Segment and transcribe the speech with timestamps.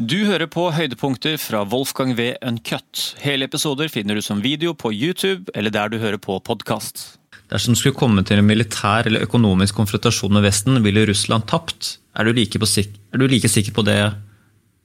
[0.00, 2.30] Du hører på høydepunkter fra Wolfgang V.
[2.40, 3.02] Uncut.
[3.20, 7.18] Hele episoder finner du som video på YouTube eller der du hører på podkast.
[7.52, 11.98] Dersom det skulle komme til en militær eller økonomisk konfrontasjon med Vesten, ville Russland tapt.
[12.16, 13.98] Er du like, sik er du like sikker på det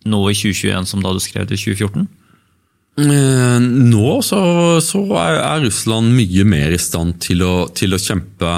[0.04, 2.08] nå i 2021 som da du skrev det i 2014?
[3.00, 4.44] Eh, nå så,
[4.84, 8.58] så er, er, Russland mye mer i stand til å, til å kjempe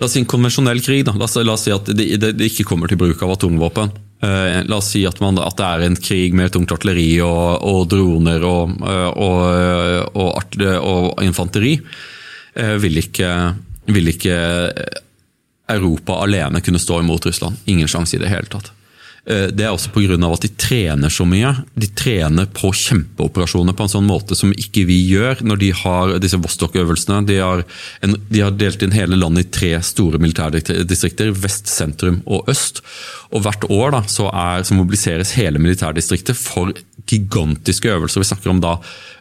[0.00, 1.02] La oss si en konvensjonell krig.
[1.04, 1.12] Da.
[1.18, 3.90] La, oss, la oss si at det, det, det, ikke kommer til bruk av atomvåpen.
[4.20, 7.62] Uh, la oss si at, man, at, det er en krig med tungt artilleri og,
[7.64, 11.78] og droner og, uh, og, og infanteri.
[12.50, 13.28] Vil, ikke,
[13.94, 14.36] vil ikke
[15.70, 17.60] Europa alene kunne stå imot Russland.
[17.70, 18.72] Ingen sjanse i det hele tatt.
[19.28, 20.16] Eh, det er også pga.
[20.16, 21.52] at de trener så mye.
[21.74, 26.14] De trener på kjempeoperasjoner på en sånn måte som ikke vi gjør når de har
[26.22, 27.26] disse Vostok-øvelsene.
[27.28, 27.38] De,
[28.30, 32.82] de, har delt inn hele landet i tre store militærdistrikter, vest, sentrum og øst.
[33.30, 36.72] Og Hvert år da, så, er, så mobiliseres hele militærdistriktet for
[37.10, 38.22] gigantiske øvelser.
[38.22, 38.76] Vi snakker om da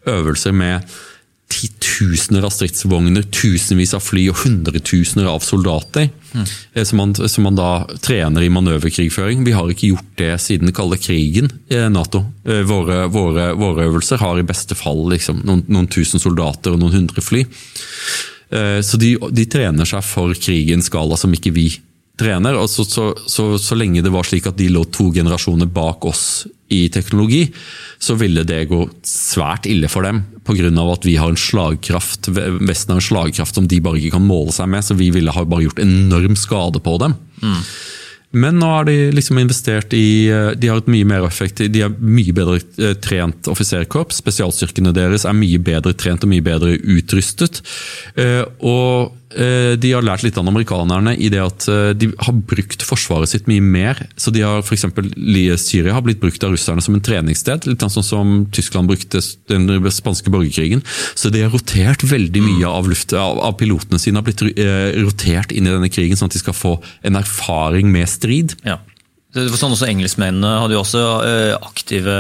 [0.10, 0.88] øvelser med
[1.50, 6.10] titusener av stridsvogner, tusenvis av fly og hundretusener av soldater.
[6.30, 6.46] Mm.
[6.86, 7.70] Som, man, som, man, da
[8.06, 9.42] trener i manøverkrigføring.
[9.48, 12.24] Vi har ikke gjort det siden den kalde krigen i Nato.
[12.46, 16.84] Eh, våre, våre, våre, øvelser har i beste fall liksom, noen, noen, tusen soldater og
[16.84, 17.44] noen hundre fly.
[18.54, 21.72] Eh, så de, de trener seg for krigens skala som ikke vi
[22.20, 22.58] trener.
[22.60, 26.48] og så, så, så, lenge det var slik at de lå to generasjoner bak oss
[26.70, 27.48] i teknologi,
[28.00, 30.22] så ville det gå svært ille for dem.
[30.46, 30.70] Pga.
[30.70, 34.54] at vi har en slagkraft, Vesten har en slagkraft som de bare ikke kan måle
[34.54, 34.86] seg med.
[34.86, 37.16] Så vi ville ha bare gjort enorm skade på dem.
[37.42, 37.64] Mm.
[38.32, 41.82] Men nå har de liksom investert i eh, De har et mye mer effektivt, de
[41.82, 44.20] har mye bedre eh, trent offiserkorps.
[44.22, 47.64] Spesialstyrkene deres er mye bedre trent og mye bedre utrustet.
[48.14, 51.66] Eh, og de har lært litt av amerikanerne i det at
[52.00, 54.02] de har brukt forsvaret sitt mye mer.
[54.18, 54.88] Så de har f.eks.
[55.62, 57.68] Syria har blitt brukt av russerne som en treningssted.
[57.70, 60.82] Litt sånn som Tyskland brukte den spanske borgerkrigen.
[61.14, 64.42] Så de har rotert veldig mye av, luft, av, pilotene sine har blitt
[65.06, 68.58] rotert inn i denne krigen, sånn at de skal få en erfaring med strid.
[68.66, 68.80] Ja.
[69.30, 72.16] Det sånn også Engelskmennene hadde jo også eh, aktive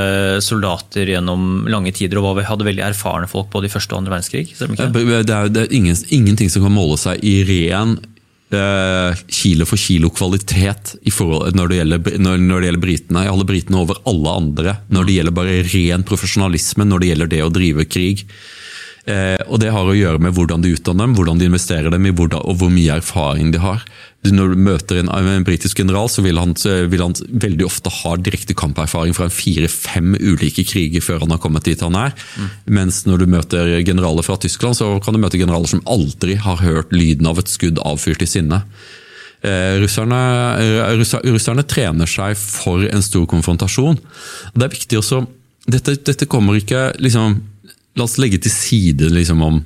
[0.46, 4.53] soldater gjennom lange tider og hadde veldig erfarne folk både i første og andre verdenskrig.
[4.53, 7.98] Det er, det er ingen, ingenting som kan måle seg i ren
[8.53, 13.25] eh, kilo for kilo kvalitet når, det når, når, det gjelder britene.
[13.25, 17.34] Jeg holder britene over alle andre når det gjelder bare ren profesjonalisme, når det gjelder
[17.34, 18.25] det å drive krig.
[19.09, 22.06] Eh, og Det har å gjøre med hvordan de utdanner dem, hvordan de investerer dem
[22.06, 23.81] i, hvordan, og hvor mye erfaring de har.
[24.28, 26.53] Når du møter en, en britisk general, så vil han,
[26.92, 31.66] vil han, veldig ofte ha direkte kamperfaring fra fire-fem ulike kriger før han har kommet
[31.66, 32.14] dit han er.
[32.36, 32.50] Mm.
[32.80, 36.62] Mens når du møter generaler fra Tyskland, så kan du møte generaler som aldri har
[36.62, 38.62] hørt lyden av et skudd avfyrt i sinne.
[39.40, 40.19] Eh, russerne,
[41.00, 43.98] russer, russerne, trener seg for en stor konfrontasjon.
[44.53, 45.25] Det er viktig også
[45.69, 47.36] Dette, dette kommer ikke liksom
[48.00, 49.60] La oss legge til side liksom om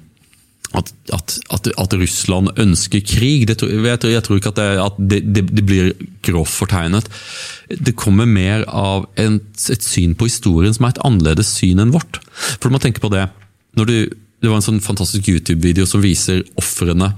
[0.74, 3.46] at, at, at, at, Russland ønsker krig.
[3.46, 5.92] Det, jeg, tror, jeg, tror, ikke at, det, det, det, blir
[6.26, 7.10] grovt fortegnet.
[7.70, 9.38] Det kommer mer av en,
[9.70, 12.18] et syn på historien som er et annerledes syn enn vårt.
[12.58, 13.28] For du må tenke på det.
[13.78, 17.14] Du, det var en sånn fantastisk YouTube-video som viser ofrene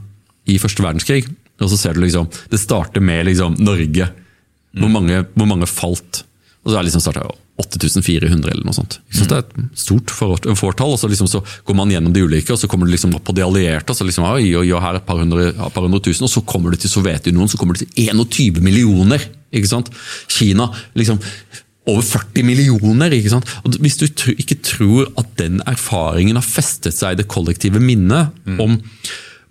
[0.52, 1.24] i første verdenskrig.
[1.64, 4.12] Og så ser du liksom, Det starter med liksom Norge.
[4.76, 4.96] Hvor mm.
[5.00, 6.26] mange, hvor mange falt.
[6.66, 8.98] Og så er det liksom starta 8400 eller noe sånt.
[9.16, 10.92] Så det er et stort fortall.
[10.92, 13.36] og så, liksom så går man gjennom de ulike, og så kommer du liksom på
[13.36, 13.92] de allierte.
[13.92, 16.34] og så liksom, oi, oi, oi, her er et par hundre, par hundre tusen, Og
[16.34, 19.24] så kommer du til Sovjetunionen, så kommer du til 21 millioner!
[19.56, 19.88] ikke sant?
[20.28, 20.68] Kina
[21.00, 21.22] liksom
[21.88, 23.14] over 40 millioner!
[23.16, 23.48] ikke sant?
[23.64, 28.36] Og Hvis du ikke tror at den erfaringen har festet seg i det kollektive minnet
[28.44, 28.60] mm.
[28.60, 28.82] om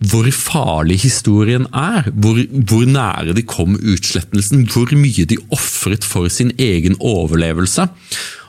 [0.02, 2.10] hvor farlig historien er.
[2.12, 4.66] Hvor, hvor, nære de kom utslettelsen.
[4.72, 7.88] Hvor mye de ofret for sin egen overlevelse.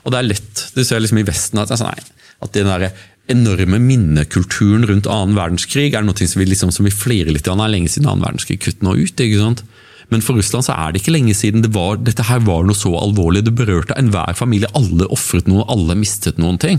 [0.04, 2.90] Og det er lett, du ser liksom i Vesten at, altså, nei, at den der
[3.32, 7.58] enorme minnekulturen rundt annen verdenskrig er noe som vi, liksom, som vi flirer litt av.
[7.58, 9.18] Det er lenge siden annen verdenskrig kutt nå ut.
[9.18, 9.64] ikke sant?
[10.12, 12.78] Men for Russland så er det ikke lenge siden det var, dette her var noe
[12.78, 13.42] så alvorlig.
[13.46, 14.70] Det berørte enhver familie.
[14.78, 16.78] Alle ofret noe, alle mistet noen ting.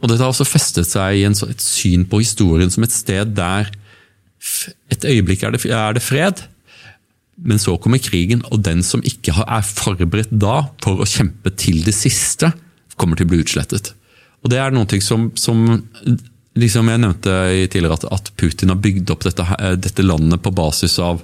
[0.00, 3.32] Og Dette har også festet seg i en, et syn på historien som et sted
[3.36, 3.70] der
[4.92, 6.42] et øyeblikk er det, er det fred,
[7.36, 11.82] men så kommer krigen, og den som ikke er forberedt da for å kjempe til
[11.84, 12.52] det siste,
[12.96, 13.92] kommer til å bli utslettet.
[14.44, 15.64] Og Det er noe som, som
[16.56, 17.34] liksom jeg nevnte
[17.72, 19.44] tidligere, at, at, Putin har bygd opp dette,
[19.80, 21.20] dette, landet på basis av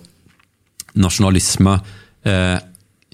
[0.98, 1.78] nasjonalisme,
[2.28, 2.58] eh,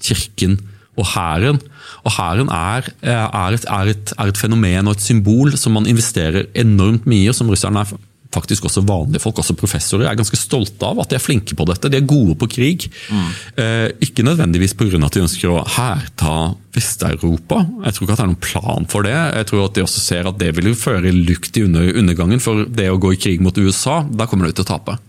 [0.03, 0.57] kirken
[0.99, 1.61] og hæren.
[2.07, 3.57] Og hæren er, er, er,
[3.89, 7.97] er, et fenomen og et symbol som man investerer enormt mye, i, som russerne er
[8.33, 11.65] faktisk også vanlige folk, også professorer, er ganske stolte av at de er flinke på
[11.65, 11.89] dette.
[11.89, 12.85] De er gode på krig.
[13.09, 13.29] Mm.
[13.63, 15.01] Eh, ikke nødvendigvis pga.
[15.05, 16.35] at de ønsker å hærta
[16.75, 17.63] Vest-Europa.
[17.85, 19.15] Jeg tror ikke at det er noen plan for det.
[19.15, 22.39] Jeg tror at de også ser at det vil føre lukt i undergangen.
[22.39, 24.99] For det å gå i krig mot USA, da kommer de til å tape.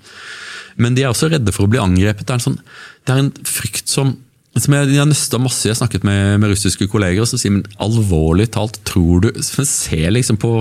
[0.80, 2.24] Men de er også redde for å bli angrepet.
[2.24, 2.60] Det er en, sånn,
[3.04, 4.16] det er en frykt som
[4.58, 7.54] som jeg, jeg nøsta masse, jeg har snakket med, med russiske kolleger, og så sier
[7.54, 10.60] men alvorlig talt, tror du Se liksom på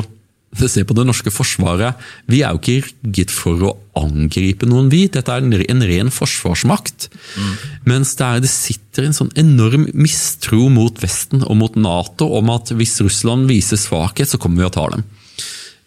[0.50, 1.94] på det norske forsvaret.
[2.26, 5.04] Vi er jo ikke rigget for å angripe noen, vi.
[5.08, 7.10] Dette er en, en ren forsvarsmakt.
[7.38, 7.52] Mm.
[7.86, 12.50] Mens det, er, det, sitter en sånn enorm mistro mot Vesten og mot Nato om
[12.50, 15.06] at hvis Russland viser svakhet, så kommer vi og tar dem.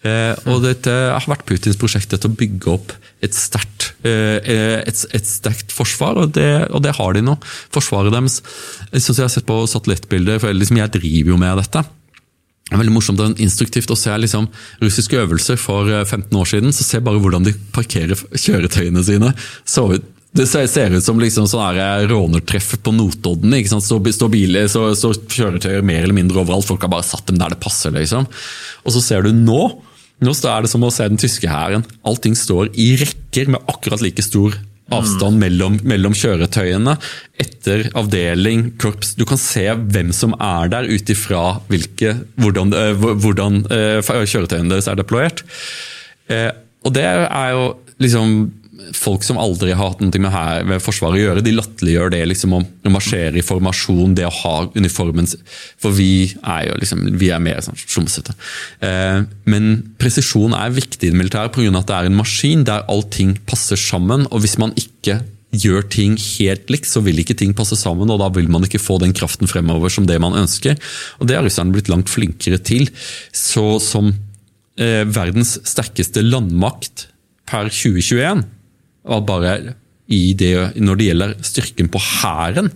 [0.07, 5.03] Eh, og dette har vært Putins prosjekt dette å bygge opp et sterkt, eh, et,
[5.15, 7.37] et sterkt forsvar, og det, og det, har de nå.
[7.75, 8.41] Forsvaret deres
[8.91, 11.85] Jeg synes jeg har sett på satellittbilder, for liksom jeg driver jo med dette.
[12.73, 14.49] Det er veldig morsomt og instruktivt å se liksom,
[14.81, 16.75] russiske øvelser for 15 eh, år siden.
[16.75, 19.31] så Se bare hvordan de parkerer kjøretøyene sine.
[19.69, 19.87] Så,
[20.33, 23.53] det ser ut som liksom sånn rånertreff på Notodden.
[23.53, 23.85] ikke sant?
[23.85, 26.67] Så, så, biler, så, så kjøretøyer mer eller mindre overalt.
[26.67, 27.93] Folk har bare satt dem der det passer.
[27.93, 28.25] liksom.
[28.83, 29.67] Og så ser du nå
[30.23, 31.87] nå er det som å se den tyske hæren.
[32.07, 34.55] Allting står i rekker med akkurat like stor
[34.93, 36.97] avstand mellom, mellom, kjøretøyene.
[37.41, 39.15] Etter avdeling, korps.
[39.19, 44.91] Du kan se hvem som er der ut ifra hvordan, eh, hvordan uh, kjøretøyene deres
[44.91, 45.45] er deployert.
[46.31, 46.51] Uh,
[46.87, 47.71] og det er jo
[48.03, 48.51] liksom
[48.97, 52.23] folk som aldri har hatt noe med, her, med Forsvaret å gjøre, de latterliggjør det
[52.31, 52.63] liksom å,
[52.93, 55.29] marsjere i formasjon, det å ha uniformen
[55.81, 58.35] For vi er jo liksom, vi er mer sånn slumsete.
[58.85, 59.21] Eh,
[59.51, 59.71] men
[60.01, 61.71] presisjon er viktig i det militære pga.
[61.79, 64.27] at det er en maskin der allting passer sammen.
[64.31, 65.21] og Hvis man ikke
[65.53, 68.81] gjør ting helt likt, så vil ikke ting passe sammen, og da vil man ikke
[68.81, 70.79] få den kraften fremover som det man ønsker.
[71.21, 72.89] Og Det har russerne blitt langt flinkere til.
[73.33, 74.15] Så som
[74.81, 77.09] eh, verdens sterkeste landmakt
[77.49, 78.47] per 2021
[79.09, 79.55] var bare
[80.13, 82.71] det, når det gjelder styrken på hæren,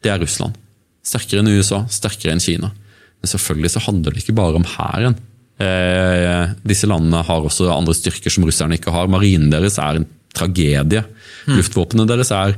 [0.00, 0.56] det er Russland.
[1.04, 2.70] Sterkere enn USA, sterkere enn Kina.
[3.20, 5.18] Men selvfølgelig så handler det ikke bare om hæren.
[5.60, 9.10] Eh, disse landene har også andre styrker som russerne ikke har.
[9.12, 11.02] Marinen deres er en tragedie.
[11.44, 11.56] Mm.
[11.58, 12.54] Luftvåpenet deres er,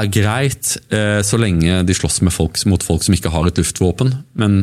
[0.00, 4.12] er greit eh, så lenge de slåss folk, mot folk som ikke har et luftvåpen,
[4.38, 4.60] men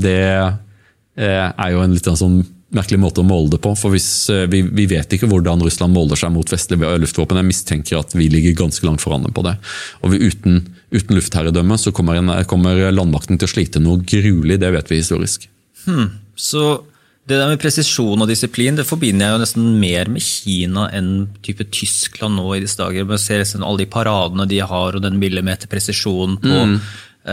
[0.00, 2.42] det eh, er jo en litt sånn
[2.76, 3.74] merkelig måte å måle det på.
[3.78, 7.40] for hvis, eh, vi, vi, vet ikke hvordan Russland måler seg mot vestlige luftvåpen.
[7.40, 9.56] Jeg mistenker at vi ligger ganske langt foran dem på det.
[10.02, 10.62] Og vi, uten,
[10.94, 14.60] uten luftherredømme så kommer, en, kommer, landmakten til å slite noe gruelig.
[14.62, 15.46] Det vet vi historisk.
[15.84, 16.08] Hmm.
[16.38, 16.80] Så
[17.28, 21.12] det der med presisjon og disiplin det forbinder jeg jo nesten mer med Kina enn
[21.46, 23.06] type Tyskland nå i disse dager.
[23.06, 26.76] Man ser liksom alle de paradene de har, og den millimeterpresisjonen på, mm.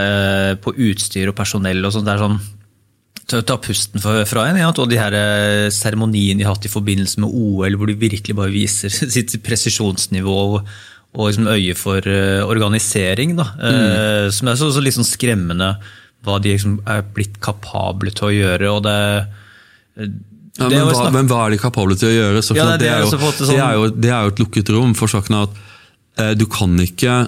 [0.03, 1.81] eh, på utstyr og personell.
[1.87, 2.05] og sånt.
[2.05, 2.41] Det er sånn
[3.29, 4.59] ta pusten fra en.
[4.59, 7.97] Ja, og de her eh, seremoniene de har hatt i forbindelse med OL, hvor de
[7.99, 10.59] virkelig bare viser sitt presisjonsnivå og,
[11.15, 13.35] og liksom øye for uh, organisering.
[13.39, 13.47] Da.
[13.57, 13.79] Mm.
[13.79, 15.73] Uh, som er så, så litt sånn skremmende
[16.25, 18.71] hva de liksom er blitt kapable til å gjøre.
[18.75, 18.97] og det,
[20.59, 22.43] ja, men, hva, men, hva, er de kapable til å gjøre?
[22.57, 23.45] Ja, det, det, er jo, sånn...
[23.47, 24.91] det, er jo, det, er jo, et lukket rom.
[24.99, 25.61] for saken at
[26.35, 27.21] du, kan ikke,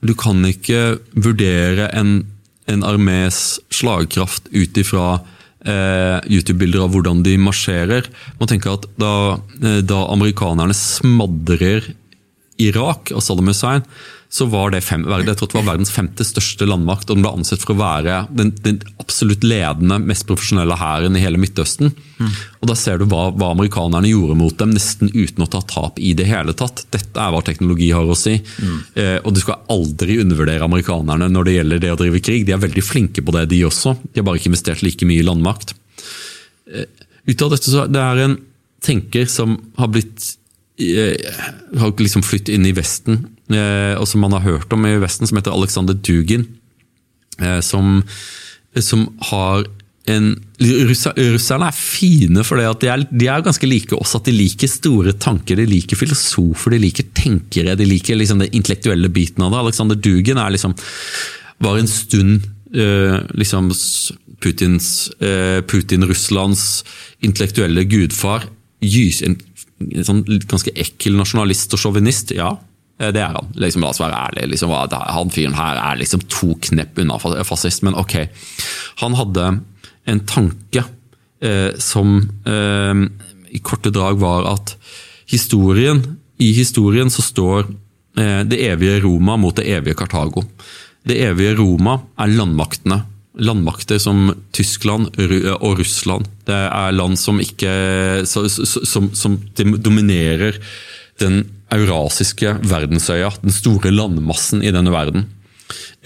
[0.00, 2.22] du kan ikke vurdere en,
[2.72, 5.18] en armés slagkraft ut ifra
[5.68, 8.08] eh, YouTube-bilder av hvordan de marsjerer.
[8.40, 9.14] Man tenker at da,
[9.62, 11.92] eh, da amerikanerne smadrer
[12.58, 13.84] Irak og Saddam Hussein,
[14.30, 17.08] så var det, fem, det var verdens femte største landmakt.
[17.08, 21.22] og Den ble ansett for å være den, den absolutt ledende, mest profesjonelle hæren i
[21.22, 21.94] hele Midtøsten.
[22.18, 22.34] Mm.
[22.60, 25.96] Og Da ser du hva, hva, amerikanerne gjorde mot dem, nesten uten å ta tap
[25.96, 26.84] i det hele tatt.
[26.92, 28.36] Dette er hva teknologi har å si.
[28.36, 28.78] Mm.
[29.00, 32.44] Eh, og Du skal aldri undervurdere amerikanerne når det gjelder det å drive krig.
[32.44, 33.96] De er veldig flinke på det, de også.
[34.12, 35.72] De har bare ikke investert like mye i landmakt.
[36.68, 36.84] Eh,
[37.28, 38.36] ut av dette så Det er en
[38.84, 40.34] tenker som har blitt
[40.78, 41.16] Eh,
[41.78, 45.38] har liksom flyttet inn i Vesten, og som man har hørt om i Vesten, som
[45.38, 46.44] heter Alexander Dugin.
[47.42, 48.02] Eh, som,
[48.80, 49.66] som har
[50.08, 54.16] en Russerne er fine for det at de er, de er, ganske like oss.
[54.16, 57.76] At de liker store tanker, de liker filosofer, de liker tenkere.
[57.78, 59.60] De liker liksom den intellektuelle biten av det.
[59.66, 60.74] Alexander Dugin liksom,
[61.62, 63.70] var en stund eh, liksom
[64.42, 66.64] Putins, eh, Putin-Russlands
[67.26, 68.48] intellektuelle gudfar.
[68.82, 69.38] Gys, en
[70.06, 72.32] sånn ganske ekkel nasjonalist og sjåvinist.
[72.34, 72.67] Ja, eh,
[72.98, 73.50] det er han.
[73.54, 74.50] Liksom, la oss være ærlige.
[74.54, 78.16] Liksom, han fyren her er liksom to knepp unna fascist, men ok.
[79.04, 79.50] Han hadde
[80.08, 80.82] en tanke
[81.40, 82.16] eh, som
[82.48, 83.04] eh,
[83.54, 84.74] i korte drag var at
[85.30, 86.02] historien,
[86.38, 87.68] i historien så står
[88.18, 90.44] eh, det evige Roma mot det evige Kartago.
[91.06, 93.04] Det evige Roma er landmaktene
[93.38, 95.12] landmakter som Tyskland
[95.60, 96.26] og Russland.
[96.48, 97.70] Det er land som ikke
[98.26, 100.58] som, som dominerer
[101.22, 101.44] den
[101.74, 105.26] eurasiske verdensøya, den store landmassen i denne verden.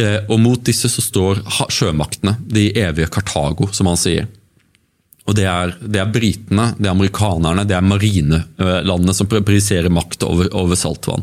[0.00, 4.30] Eh, og mot disse så står sjømaktene, de evige Kartago, som han sier.
[5.28, 10.26] Og det er, det er britene, det er amerikanerne, det er marinelandene som prioriserer makt
[10.26, 11.22] over, over saltvann.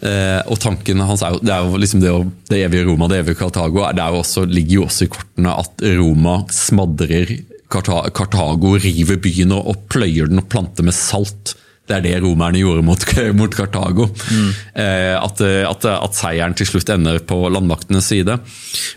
[0.00, 2.12] Eh, og tanken hans er det er jo liksom det,
[2.48, 3.84] det evige Roma, det evige Kartago.
[3.92, 7.34] Det også, ligger jo også i kortene at Roma smadrer
[7.70, 11.54] Kartago, river byen og pløyer den og planter med salt.
[11.90, 13.04] Det er det romerne gjorde mot,
[13.40, 14.06] mot Kartago.
[14.30, 14.50] Mm.
[14.84, 18.36] Eh, at, at, at, seieren til slutt ender på landmaktenes side.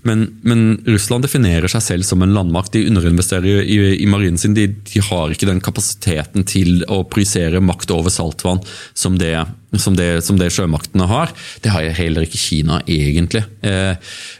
[0.07, 2.73] Men, men, Russland definerer seg selv som en landmakt.
[2.75, 4.55] De underinvesterer i, i marinen sin.
[4.57, 8.62] De, de, har ikke den kapasiteten til å projisere makt over saltvann
[8.97, 9.33] som det,
[9.81, 11.33] som det, som det sjømaktene har.
[11.65, 13.43] Det har heller ikke Kina, egentlig.
[13.65, 13.97] Eh,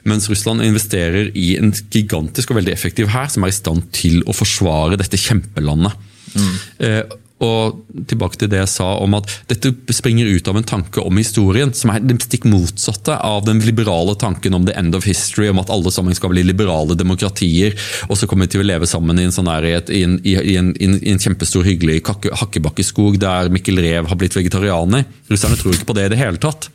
[0.10, 4.22] mens Russland investerer i en gigantisk og veldig effektiv hær som er i stand til
[4.30, 5.98] å forsvare dette kjempelandet.
[6.34, 6.54] Mm.
[6.86, 7.04] Eh,
[7.44, 11.20] og tilbake til det jeg sa om at dette springer ut av en tanke om
[11.20, 15.50] historien, som er det stikk motsatte av den liberale tanken om the end of history,
[15.52, 17.78] om at alle sammen skal bli liberale demokratier,
[18.10, 20.38] og så kommer vi til å leve sammen i en, sånn nærhet i en, i
[20.58, 25.06] en, i en kjempestor, hyggelig hakkebakkeskog der Mikkel Rev har blitt vegetarianer.
[25.32, 26.70] Russerne tror ikke på det i det hele tatt.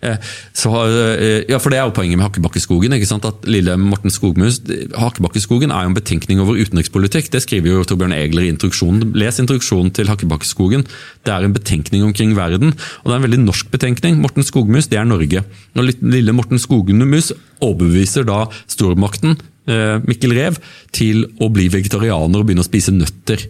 [0.00, 0.16] Eh,
[0.56, 2.92] så, eh, ja, for Det er jo poenget med Hakkebakkeskogen.
[2.92, 3.24] ikke sant?
[3.24, 4.60] At lille Morten Skogmus,
[4.96, 7.30] Hakkebakkeskogen er jo en betenkning over utenrikspolitikk.
[7.30, 9.12] Det skriver jo Torbjørn Egler i introduksjonen.
[9.14, 10.86] Les introduksjonen til Hakkebakkeskogen.
[11.24, 12.72] Det er en betenkning omkring verden.
[12.72, 14.20] Og det er en veldig norsk betenkning.
[14.20, 15.44] Morten Skogmus, det er Norge.
[15.76, 19.36] Og lille Morten Skogmus overbeviser da stormakten,
[19.68, 20.56] eh, Mikkel Rev,
[20.92, 23.46] til å bli vegetarianer og begynne å spise nøtter.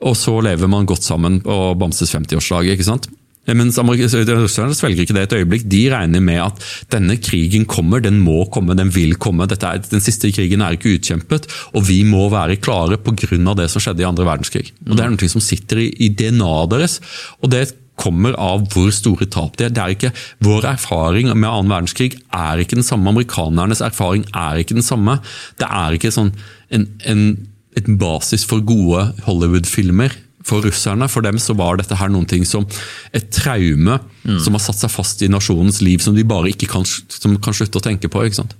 [0.00, 2.70] Og så lever man godt sammen på Bamses 50-årslag.
[2.70, 3.08] ikke sant?
[3.56, 5.66] Mens russerne svelger ikke det et øyeblikk.
[5.70, 9.48] De regner med at denne krigen kommer, den må komme, den vil komme.
[9.48, 13.54] Er, den siste krigen er ikke utkjempet, og vi må være klare pga.
[13.54, 14.72] det som skjedde i andre verdenskrig.
[14.88, 17.00] Og Det er noe som sitter i, i DNA-et deres.
[17.42, 19.74] og det kommer av hvor store tap det er.
[19.74, 20.12] Det er ikke,
[20.44, 23.10] vår erfaring med annen verdenskrig er ikke den samme.
[23.10, 25.18] Amerikanernes erfaring er ikke den samme.
[25.58, 26.30] Det er ikke sånn
[26.70, 27.24] en, en,
[27.78, 30.14] et basis for gode Hollywood-filmer
[30.48, 31.08] for russerne.
[31.12, 32.66] For dem så var dette her noen ting som
[33.16, 34.38] et traume mm.
[34.44, 36.86] som har satt seg fast i nasjonens liv, som de bare ikke kan,
[37.44, 38.24] kan slutte å tenke på.
[38.26, 38.58] ikke sant?